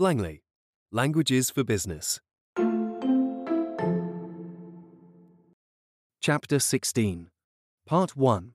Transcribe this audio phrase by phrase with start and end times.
[0.00, 0.40] Langley,
[0.90, 2.20] Languages for Business.
[6.22, 7.28] Chapter 16,
[7.84, 8.54] Part 1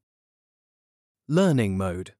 [1.27, 2.13] Learning Mode.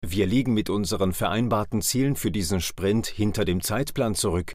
[0.00, 4.52] Wir liegen mit unseren vereinbarten Zielen für diesen Sprint hinter dem Zeitplan zurück.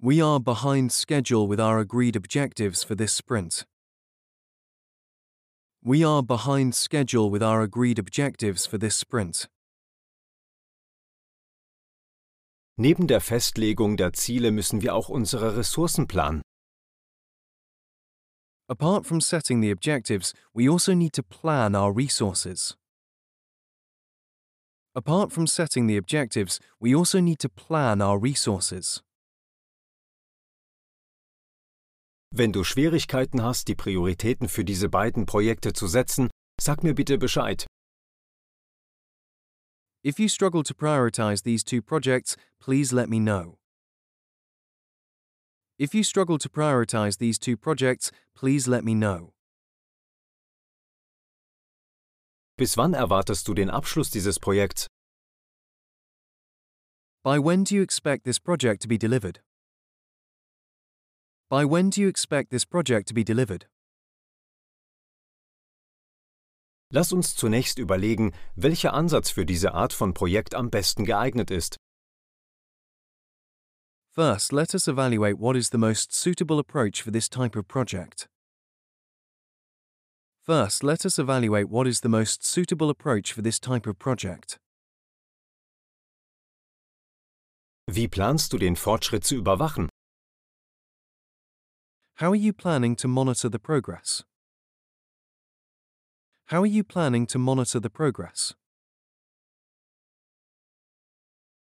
[0.00, 3.64] We are behind schedule with our agreed objectives for this sprint.
[5.82, 9.48] We are behind schedule with our agreed objectives for this sprint.
[12.78, 16.42] Neben der Festlegung der Ziele müssen wir auch unsere Ressourcen planen.
[18.68, 22.76] Apart from setting the objectives, we also need to plan our resources.
[24.94, 29.02] Apart from setting the objectives, we also need to plan our resources.
[32.34, 36.28] Wenn du Schwierigkeiten hast, die Prioritäten für diese beiden Projekte zu setzen,
[36.60, 37.66] sag mir bitte Bescheid.
[40.06, 43.58] If you struggle to prioritize these two projects, please let me know.
[45.80, 49.32] If you struggle to prioritize these two projects, please let me know.
[52.56, 54.86] Bis wann erwartest du den Abschluss dieses Projekts?
[57.24, 59.40] By when do you expect this project to be delivered?
[61.50, 63.66] By when do you expect this project to be delivered?
[66.92, 71.76] Lass uns zunächst überlegen, welcher Ansatz für diese Art von Projekt am besten geeignet ist.
[74.14, 78.28] First, let us evaluate what is the most suitable approach for this type of project.
[80.46, 84.58] First, let us evaluate what is the most suitable approach for this type of project.
[87.88, 89.88] Wie planst du den Fortschritt zu überwachen?
[92.20, 94.24] How are you planning to monitor the progress?
[96.50, 98.54] How are you planning to monitor the progress?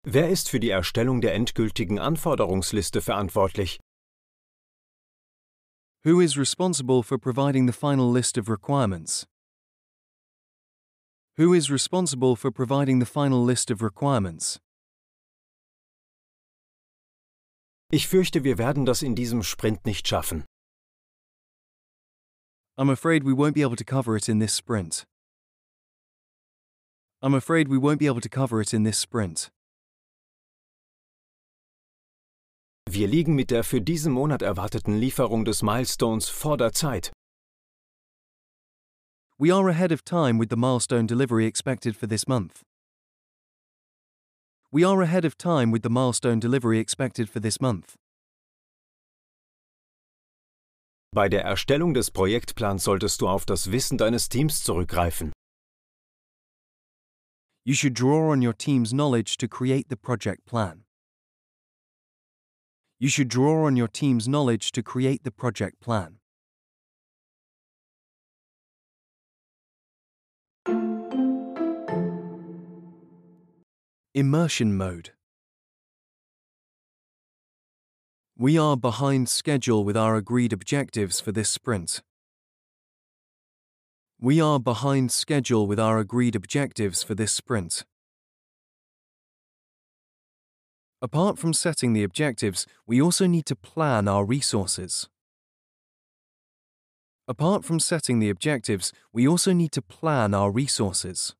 [0.02, 3.78] Wer ist für die Erstellung der endgültigen Anforderungsliste verantwortlich?
[6.02, 9.24] Who is responsible for providing the final list of requirements?
[11.36, 14.58] Who is responsible for providing the final list of requirements?
[17.92, 20.44] Ich fürchte, wir werden das in diesem Sprint nicht schaffen.
[22.78, 25.06] I'm afraid we won't be able to cover it in this sprint.
[27.22, 29.48] I'm afraid we won't be able to cover it in this sprint.
[32.86, 37.10] Wir liegen mit der für diesen Monat erwarteten Lieferung des Milestones vor der Zeit.
[39.38, 42.62] We are ahead of time with the milestone delivery expected for this month.
[44.70, 47.96] We are ahead of time with the milestone delivery expected for this month.
[51.16, 55.32] Bei der Erstellung des Projektplans solltest du auf das Wissen deines Teams zurückgreifen.
[57.64, 60.84] You should draw on your team's knowledge to create the project plan.
[62.98, 66.18] You should draw on your team's knowledge to create the project plan.
[74.12, 75.12] Immersion mode.
[78.38, 82.02] We are behind schedule with our agreed objectives for this sprint.
[84.20, 87.86] We are behind schedule with our agreed objectives for this sprint.
[91.00, 95.08] Apart from setting the objectives, we also need to plan our resources.
[97.26, 101.34] Apart from setting the objectives, we also need to plan our resources.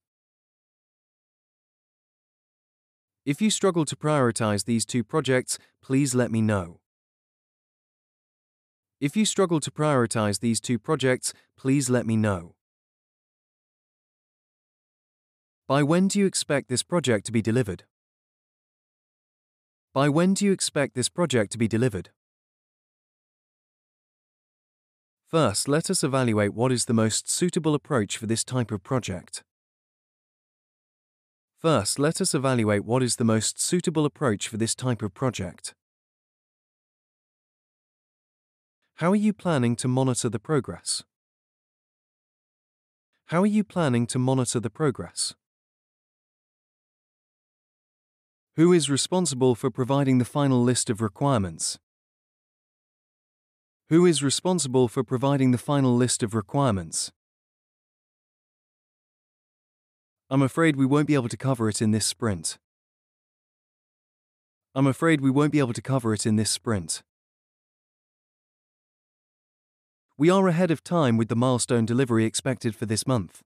[3.27, 6.81] If you struggle to prioritize these two projects, please let me know.
[8.99, 12.55] If you struggle to prioritize these two projects, please let me know.
[15.69, 17.85] By when do you expect this project to be delivered?
[19.93, 22.09] By when do you expect this project to be delivered?
[25.27, 29.43] First, let us evaluate what is the most suitable approach for this type of project.
[31.59, 35.75] First, let us evaluate what is the most suitable approach for this type of project.
[39.01, 41.05] How are you planning to monitor the progress?
[43.27, 45.35] How are you planning to monitor the progress?
[48.55, 51.79] Who is responsible for providing the final list of requirements?
[53.91, 57.13] Who is responsible for providing the final list of requirements?
[60.31, 62.57] I'm afraid we won't be able to cover it in this sprint.
[64.75, 67.03] I'm afraid we won't be able to cover it in this sprint.
[70.19, 73.43] We are ahead of time with the milestone delivery expected for this month.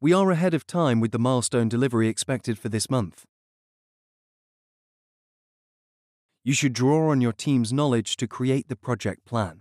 [0.00, 3.26] We are ahead of time with the milestone delivery expected for this month.
[6.42, 9.60] You should draw on your team's knowledge to create the project plan.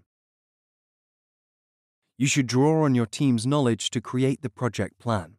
[2.17, 5.35] You should draw on your team's knowledge to create the project plan.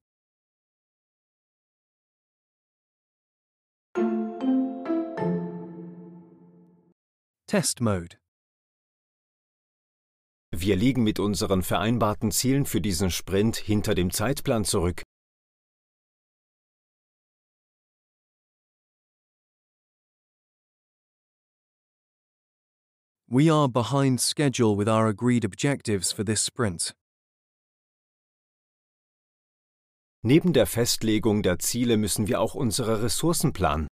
[7.49, 8.17] Test Mode
[10.59, 15.03] Wir liegen mit unseren vereinbarten Zielen für diesen Sprint hinter dem Zeitplan zurück.
[23.29, 26.95] We are behind schedule with our agreed objectives for this sprint.
[30.23, 33.89] Neben der Festlegung der Ziele müssen wir auch unsere Ressourcen planen.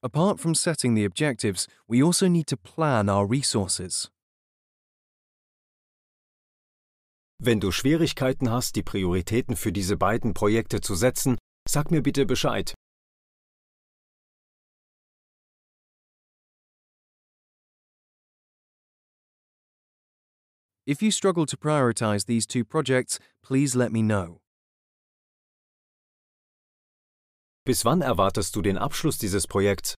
[0.00, 4.08] Apart from setting the objectives, we also need to plan our resources.
[7.40, 11.36] Wenn du Schwierigkeiten hast, die Prioritäten für diese beiden Projekte zu setzen,
[11.68, 12.74] sag mir bitte Bescheid.
[20.86, 24.40] If you struggle to prioritize these two projects, please let me know.
[27.68, 29.94] Bis wann erwartest du den Abschluss dieses Projekts?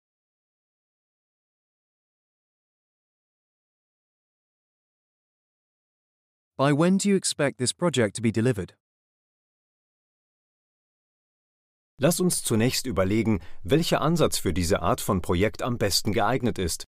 [6.57, 8.75] By when do you expect this project to be delivered?
[12.01, 16.87] Lass uns zunächst überlegen, welcher Ansatz für diese Art von Projekt am besten geeignet ist.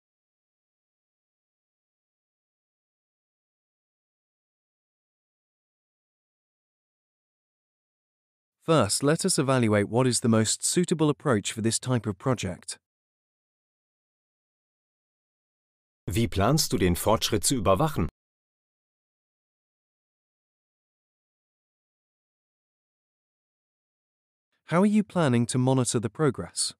[8.62, 12.76] First, let us evaluate what is the most suitable approach for this type of project.
[16.06, 18.08] Wie planst du den Fortschritt zu überwachen?
[24.66, 26.74] How are you planning to monitor the progress?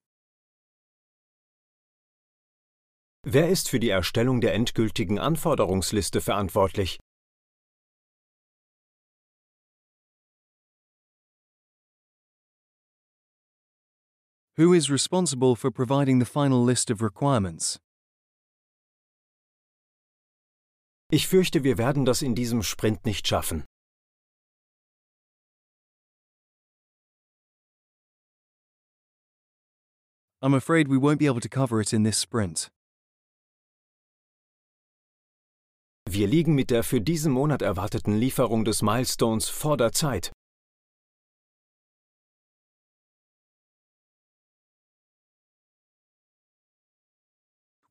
[3.25, 6.99] Wer ist für die Erstellung der endgültigen Anforderungsliste verantwortlich?
[14.57, 17.79] Who is responsible for providing the final list of requirements?
[21.13, 23.65] Ich fürchte, wir werden das in diesem Sprint nicht schaffen.
[30.43, 32.71] I'm afraid we won't be able to cover it in this sprint.
[36.09, 40.33] Wir liegen mit der für diesen Monat erwarteten Lieferung des Milestones vor der Zeit.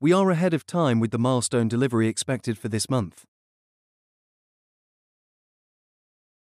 [0.02, 3.26] We are ahead of time with the milestone delivery expected for this month.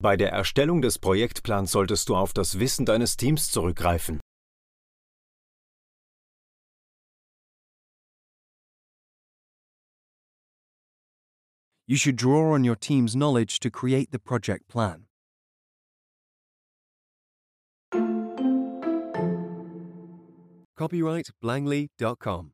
[0.00, 4.20] Bei der Erstellung des Projektplans solltest du auf das Wissen deines Teams zurückgreifen.
[11.88, 15.06] You should draw on your team's knowledge to create the project plan.
[20.76, 22.52] Copyright Blangley.com